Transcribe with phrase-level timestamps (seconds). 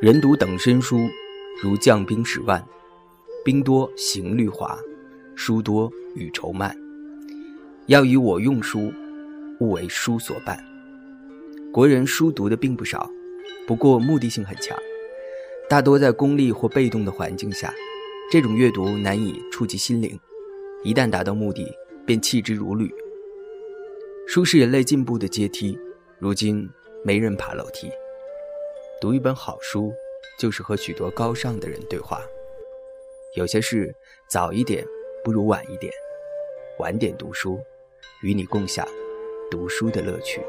[0.00, 1.10] 人读等身书，
[1.60, 2.64] 如将兵十万，
[3.44, 4.78] 兵多行律滑，
[5.34, 6.72] 书多语愁慢。
[7.86, 8.92] 要以我用书，
[9.58, 10.56] 勿为书所伴。
[11.72, 13.10] 国人书读的并不少，
[13.66, 14.78] 不过目的性很强，
[15.68, 17.74] 大多在功利或被动的环境下，
[18.30, 20.16] 这种阅读难以触及心灵。
[20.84, 21.66] 一旦达到目的，
[22.06, 22.88] 便弃之如履。
[24.28, 25.76] 书是人类进步的阶梯，
[26.20, 26.70] 如今
[27.04, 27.90] 没人爬楼梯。
[29.00, 29.92] 读一本好书，
[30.40, 32.20] 就是和许多高尚的人对话。
[33.36, 33.94] 有些事
[34.28, 34.84] 早一点
[35.22, 35.92] 不如晚一点，
[36.80, 37.60] 晚点读书，
[38.24, 38.84] 与你共享
[39.48, 40.44] 读书的乐趣。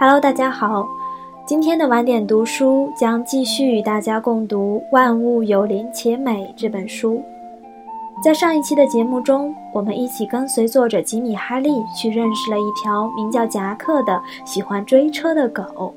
[0.00, 0.88] Hello，大家好，
[1.50, 7.20] 今天的晚点读书将继续与大家共读《万物有灵且美》这本书。
[8.22, 15.92] 在上一期的节目中，我们一起跟随作者吉米·哈利去认识了一条名叫夹克的喜欢追车的狗。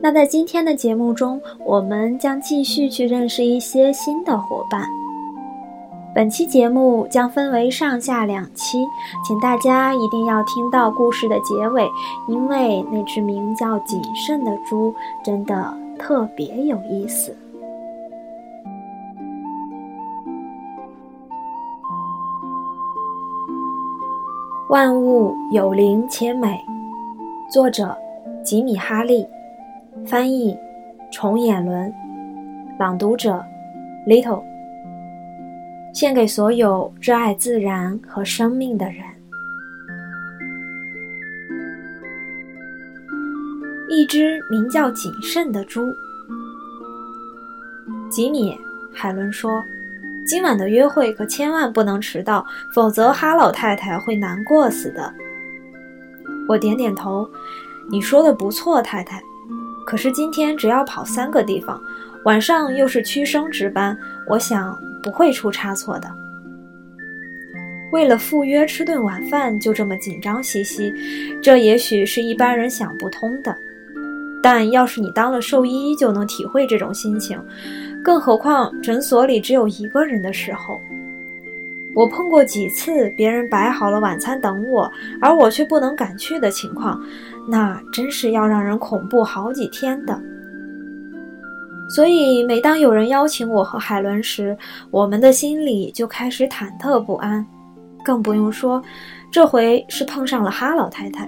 [0.00, 4.86] 那在今天的节目中，我们将继续去认识一些新的伙伴。
[6.16, 8.78] 本期节目将分为上下两期，
[9.22, 11.86] 请大家一定要听到故事的结尾，
[12.26, 17.36] 因为那只名叫谨慎的猪真的特别有意思。
[24.70, 26.64] 万物有灵且美，
[27.52, 27.94] 作者
[28.42, 29.28] 吉米·哈利，
[30.06, 30.56] 翻译
[31.12, 31.92] 重眼轮，
[32.78, 33.44] 朗读者
[34.08, 34.55] Little。
[35.96, 38.96] 献给所有热爱自然和生命的人。
[43.88, 45.90] 一只名叫谨慎的猪。
[48.10, 48.52] 吉米·
[48.92, 49.50] 海伦说
[50.28, 55.10] ：“今晚的约会可千万不能迟到，否则哈老太太会难过死的。”
[56.46, 57.26] 我点点头
[57.90, 59.18] ：“你说的不错，太太。
[59.86, 61.80] 可是今天只要跑三个地方，
[62.26, 63.96] 晚上又是屈生值班，
[64.28, 66.10] 我想。”不会出差错的。
[67.92, 70.92] 为了赴约吃顿晚饭就这么紧张兮兮，
[71.40, 73.56] 这也许是一般人想不通的。
[74.42, 77.40] 但要是你当了兽医，就能体会这种心情。
[78.04, 80.80] 更何况诊所里只有一个人的时候，
[81.94, 84.90] 我碰过几次别人摆好了晚餐等我，
[85.20, 87.00] 而我却不能赶去的情况，
[87.48, 90.20] 那真是要让人恐怖好几天的。
[91.96, 94.54] 所以，每当有人邀请我和海伦时，
[94.90, 97.42] 我们的心里就开始忐忑不安。
[98.04, 98.82] 更不用说，
[99.32, 101.26] 这回是碰上了哈老太太。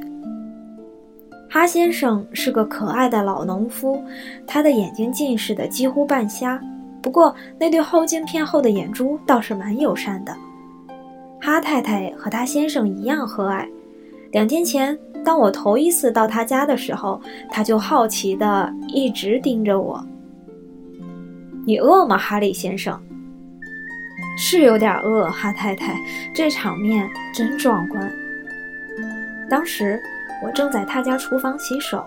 [1.49, 3.99] 哈先生是个可爱的老农夫，
[4.47, 6.61] 他的眼睛近视的几乎半瞎，
[7.01, 10.37] 不过那对后镜片后的眼珠倒是蛮友善的。
[11.41, 13.67] 哈太太和他先生一样和蔼。
[14.33, 17.19] 两天前，当我头一次到他家的时候，
[17.51, 20.07] 他就好奇的一直盯着我。
[21.69, 22.99] 你饿吗，哈利先生？
[24.39, 25.95] 是有点饿，哈太太。
[26.33, 28.11] 这场面真壮观。
[29.51, 30.03] 当时
[30.43, 32.03] 我正在他家厨房洗手，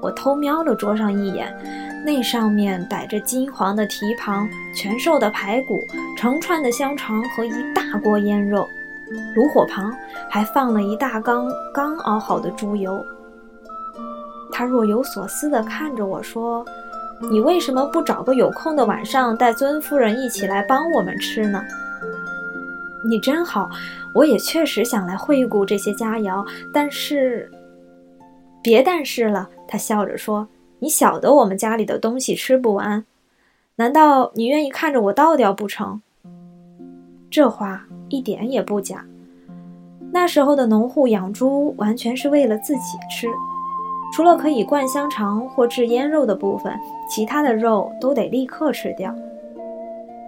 [0.00, 1.54] 我偷瞄了桌上一眼，
[2.02, 5.78] 那上面摆着金黄的蹄膀、全瘦的排骨、
[6.16, 8.66] 成串的香肠和一大锅腌肉，
[9.34, 9.94] 炉火旁
[10.30, 13.04] 还放了一大缸刚熬好的猪油。
[14.50, 16.64] 他若有所思地看着我说。
[17.30, 21.62] 你为什么不找个有空的晚上带尊夫人一起来帮我们吃呢？
[23.08, 23.68] 你真好，
[24.14, 27.50] 我也确实想来惠顾这些佳肴，但是，
[28.62, 29.48] 别但是了。
[29.66, 30.46] 他笑着说
[30.78, 33.04] ：“你晓得我们家里的东西吃不完，
[33.76, 36.00] 难道你愿意看着我倒掉不成？”
[37.30, 39.04] 这话一点也不假。
[40.12, 43.26] 那时候的农户养猪完全是为了自己吃。
[44.14, 46.72] 除了可以灌香肠或制腌肉的部分，
[47.08, 49.14] 其他的肉都得立刻吃掉。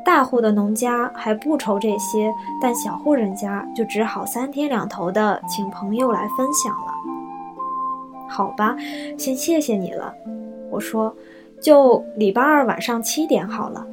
[0.05, 6.93] 大户的农家还不愁这些，但小户人家就只好三天两头的请朋友来分享了。
[8.29, 8.77] 好吧，
[9.19, 10.15] 先谢谢你了。
[10.71, 11.15] 我说，
[11.61, 13.85] 就礼拜二晚上七点好了。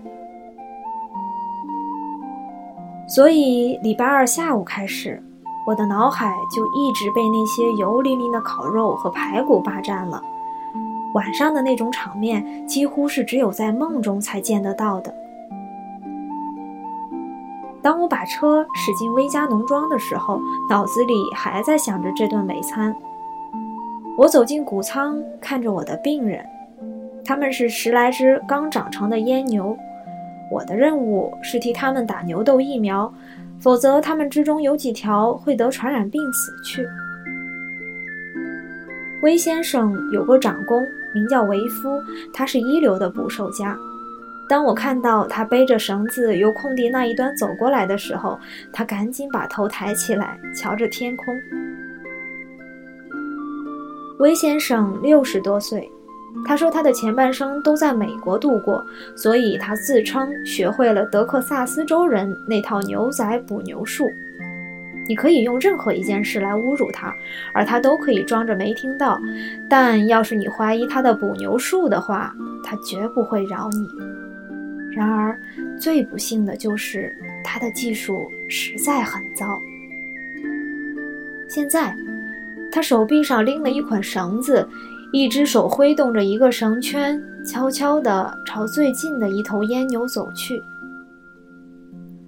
[3.07, 5.21] 所以礼拜二下午开始。
[5.65, 10.21] 我的脑海就一直被那些油淋淋的烤肉和排骨霸占了。
[11.13, 15.13] 晚上的那种场面，几乎是只有在梦中才见得到的。
[17.81, 20.39] 当我把车驶进威加农庄的时候，
[20.69, 22.95] 脑子里还在想着这顿美餐。
[24.17, 26.45] 我走进谷仓，看着我的病人，
[27.25, 29.77] 他们是十来只刚长成的阉牛，
[30.49, 33.11] 我的任务是替他们打牛痘疫苗，
[33.59, 36.87] 否则他们之中有几条会得传染病死去。
[39.23, 42.03] 威先生有个长工，名叫维夫，
[42.33, 43.73] 他是一流的捕兽家。
[44.49, 48.37] 当我看到他背着绳子由空地那一端走过来的时候，
[48.73, 51.33] 他赶紧把头抬起来，瞧着天空。
[54.19, 55.89] 威先生六十多岁，
[56.45, 58.85] 他说他的前半生都在美国度过，
[59.15, 64.05] 所以他自称学会了德克萨斯州人那套牛仔捕牛术。
[65.07, 67.13] 你可以用任何一件事来侮辱他，
[67.53, 69.19] 而他都可以装着没听到。
[69.69, 72.33] 但要是你怀疑他的捕牛术的话，
[72.63, 73.87] 他绝不会饶你。
[74.95, 75.37] 然而，
[75.77, 79.59] 最不幸的就是他的技术实在很糟。
[81.49, 81.95] 现在，
[82.71, 84.67] 他手臂上拎了一捆绳子，
[85.11, 90.61] 一只手挥动着一个绳圈，悄悄地朝最近的一头阉牛走去。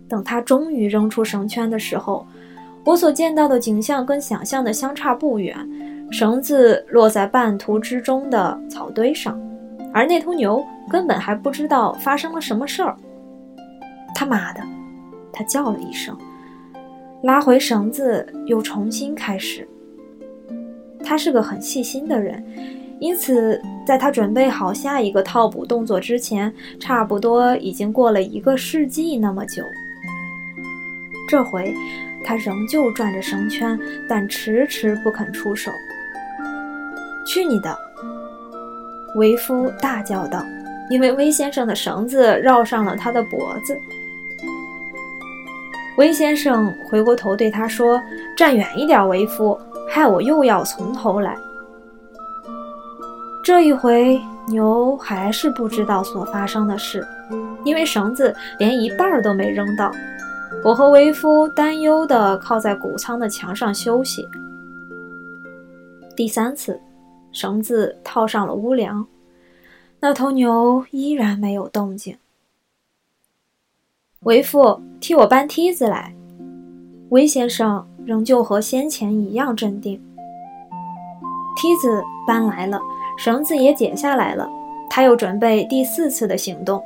[0.08, 2.28] 等他终于扔出绳圈的时候，
[2.86, 5.58] 我所见到的景象跟想象的相差不远，
[6.12, 9.42] 绳子落在半途之中的草堆上，
[9.92, 12.96] 而那头牛根本还不知道发生了什么事儿。
[14.14, 14.62] 他妈的！
[15.34, 16.16] 他叫了一声，
[17.24, 19.68] 拉回绳子，又重新开始。
[21.04, 22.42] 他是个很细心的人，
[23.00, 29.64] 因此在他准备好下一个套补动作之前，差不多已经过了一个世纪那么久。
[31.28, 31.74] 这回。
[32.26, 33.80] 他仍旧转着绳圈，
[34.10, 35.72] 但迟迟不肯出手。
[37.26, 37.78] 去你的！
[39.16, 40.44] 维夫大叫道，
[40.90, 43.80] 因为威先生的绳子绕上了他的脖子。
[45.98, 48.02] 威先生回过头对他说
[48.36, 49.58] ：“站远一点，维夫，
[49.90, 51.38] 害我又要从头来。”
[53.42, 57.08] 这一回，牛还是不知道所发生的事，
[57.64, 59.90] 因为绳子连一半都没扔到。
[60.64, 64.28] 我和维夫担忧地靠在谷仓的墙上休息。
[66.16, 66.80] 第三次，
[67.32, 69.06] 绳子套上了屋梁，
[70.00, 72.18] 那头牛依然没有动静。
[74.22, 76.16] 维夫，替我搬梯子来。
[77.10, 80.02] 威先生仍旧和先前一样镇定。
[81.56, 82.82] 梯子搬来了，
[83.20, 84.50] 绳子也解下来了，
[84.90, 86.82] 他又准备第四次的行动。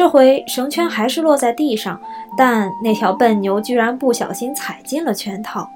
[0.00, 2.00] 这回绳圈还是落在地上，
[2.34, 5.68] 但那条笨牛居然不小心踩进了圈套。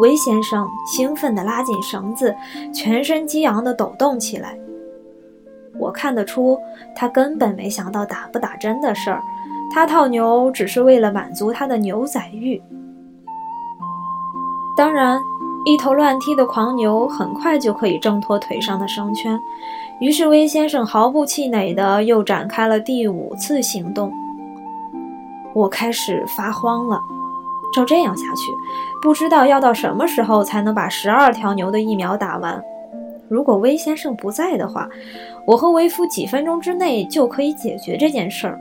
[0.00, 2.36] 韦先生兴奋地拉紧绳子，
[2.74, 4.54] 全身激昂地抖动起来。
[5.78, 6.60] 我看得出，
[6.94, 9.22] 他根本没想到打不打针的事儿，
[9.72, 12.62] 他套牛只是为了满足他的牛仔欲。
[14.76, 15.18] 当然，
[15.68, 19.38] 一头乱踢的狂牛很快就可以挣脱腿上的绳圈。
[20.00, 24.10] 于是，威先生毫不气馁地又展开了第五次行动。
[25.52, 26.98] 我开始发慌了，
[27.74, 28.50] 照这样下去，
[29.02, 32.58] 不知道要到什么时候才能把十二条牛的疫苗打完。
[33.28, 34.88] 如果威先生不在的话，
[35.46, 38.58] 我和维夫几分钟之内就可以解决这件事儿。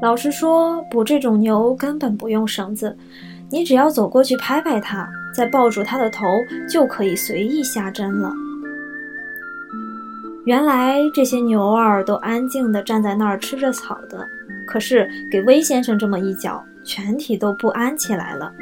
[0.00, 2.98] 老实说，捕这种牛根本不用绳子，
[3.50, 8.32] 你只要走过去拍拍它，再抱住它的头，就可以随意下针了。
[10.44, 14.26] 原来这些牛儿都安静地站在那儿吃着草的，
[14.66, 18.52] 可是给威先生这么一脚，全体都不安起来了。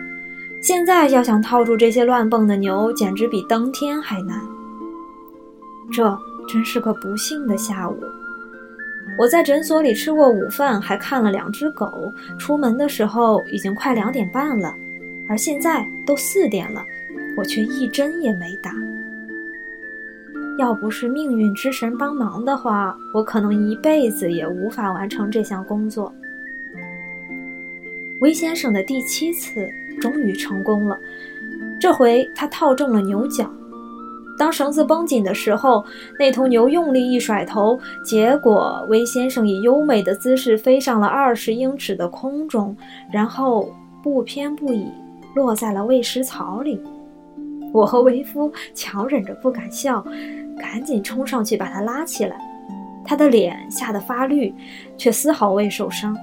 [0.62, 4.38] 现在要想套住这些乱蹦的牛，简直比登天还难。
[5.90, 7.98] 这真是个不幸的下午。
[9.18, 12.12] 我在诊所里吃过午饭，还看了两只狗。
[12.38, 14.74] 出门的时候已经快两点半了，
[15.30, 16.84] 而现在都四点了，
[17.36, 18.72] 我却一针也没打。
[20.58, 26.12] 要不是命运之神帮忙的话，我可能一辈子也无法完成这项工作。
[28.20, 29.66] 威先生的第七次
[30.00, 30.98] 终于成功了，
[31.80, 33.48] 这回他套中了牛角。
[34.36, 35.84] 当绳子绷紧的时候，
[36.18, 42.76] 那头牛用力一甩头，结果威先生以优美的姿势飞上了二十英尺的空中，
[43.12, 43.72] 然后
[44.02, 44.86] 不偏不倚
[45.34, 46.80] 落在了喂食槽里。
[47.72, 50.04] 我和维夫强忍着不敢笑。
[50.58, 52.36] 赶紧冲上去把他拉起来，
[53.02, 54.52] 他的脸吓得发绿，
[54.98, 56.14] 却丝毫未受伤。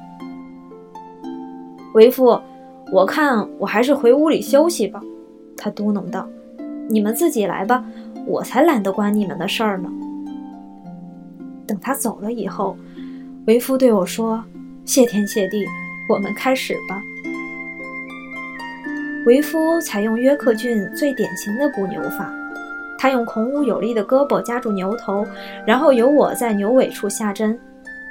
[1.95, 2.39] 为父，
[2.93, 5.01] 我看我还是回屋里休息吧，
[5.57, 6.29] 他嘟哝道
[6.87, 7.83] ：“你们自己来吧，
[8.27, 9.89] 我才懒得管你们的事儿呢。”
[11.65, 12.77] 等他走了以后，
[13.47, 14.43] 为夫对我说
[14.85, 15.65] ：“谢天谢地，
[16.13, 17.01] 我们开始吧。”
[19.27, 22.33] 维夫采用约克郡最典型的捕牛法。
[22.97, 25.27] 他用孔武有力的胳膊夹住牛头，
[25.65, 27.59] 然后由我在牛尾处下针，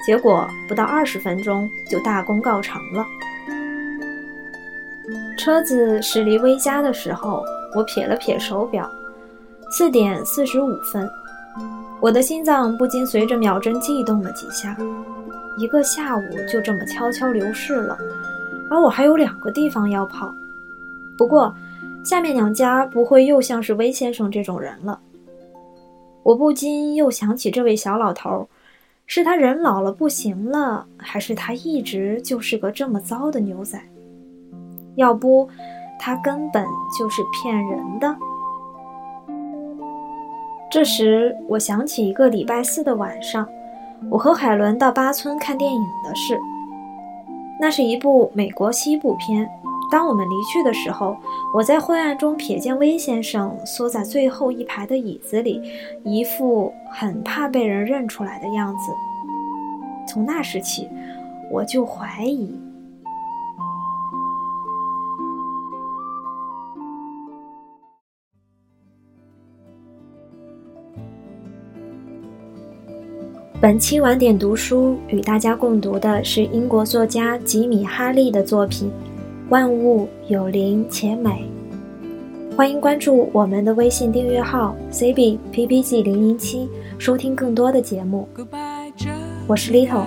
[0.07, 3.03] 结果不到二十分钟就大功告成了。
[5.39, 7.43] 车子驶离威家的时候，
[7.75, 8.87] 我瞥了瞥手表，
[9.71, 11.09] 四点四十五分。
[11.99, 14.77] 我的心脏不禁随着秒针悸动了几下。
[15.57, 17.97] 一个下午就这么悄悄流逝了，
[18.71, 20.31] 而我还有两个地方要跑。
[21.17, 21.55] 不过，
[22.05, 25.01] 下面两家不会又像是威先生这种人了。
[26.23, 28.49] 我不禁又想起这位小老头，
[29.07, 33.81] 是他人老了不行了，还是他一直就是个这么糟的牛仔？
[34.97, 35.49] 要不，
[35.99, 36.67] 他根本
[36.99, 38.17] 就是骗人的。
[40.71, 43.49] 这时，我想起一个礼拜四的晚上，
[44.11, 46.39] 我和海伦到八村看电影的事。
[47.61, 49.49] 那是一部美国西部片。
[49.91, 51.17] 当我们离去的时候，
[51.55, 55.63] 我在灰暗中瞥见威先生缩在最后一排的椅子里，
[56.05, 58.93] 一副很怕被人认出来的样子。
[60.09, 60.89] 从那时起，
[61.51, 62.55] 我就怀疑。
[73.59, 78.91] 本期晚点读书与大家共读的是英国作家吉米·哈利的作品
[79.49, 81.49] 《万物有灵且美》。
[82.57, 88.29] 欢迎关注我们的微信订阅号 “cbppg 零零七”，收听更多的节目。
[89.47, 90.07] 我是 Little，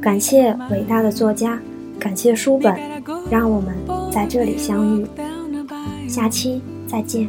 [0.00, 1.60] 感谢伟大的作家，
[2.00, 2.76] 感谢书本，
[3.30, 3.72] 让我们
[4.10, 5.06] 在这里相遇。
[6.08, 7.28] 下期再见。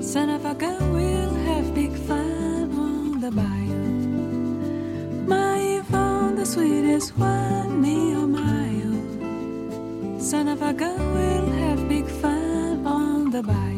[0.00, 3.93] Son of a gun, we'll have big fun on the bayou.
[6.44, 8.68] The sweetest one, me oh my.
[10.20, 13.73] Son of a gun, we'll have big fun on the bayou.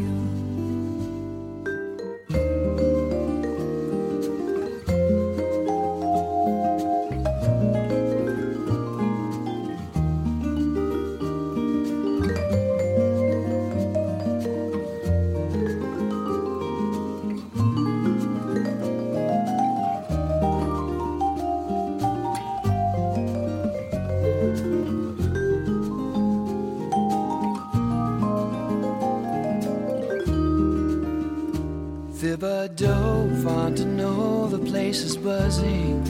[34.96, 36.02] Place is buzzing.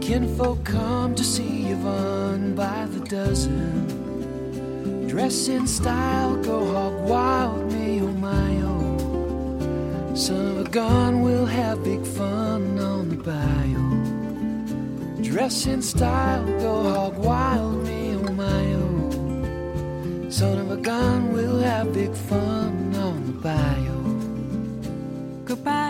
[0.00, 3.86] Kinfolk come to see Yvonne by the dozen.
[5.06, 10.14] Dress in style, go hog wild, me oh my oh.
[10.14, 13.90] Son of a gun, we'll have big fun on the bayou.
[15.22, 20.30] Dress in style, go hog wild, me oh my oh.
[20.30, 24.00] Son of a gun, we'll have big fun on the bayou.
[25.44, 25.89] Goodbye,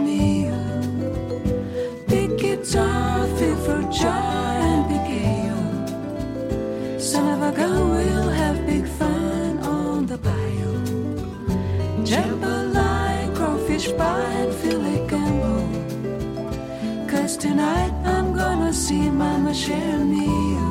[17.31, 20.67] Cause tonight I'm gonna see Mama Sharon Mia.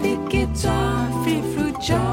[0.00, 2.07] Big guitar, free fruit jar,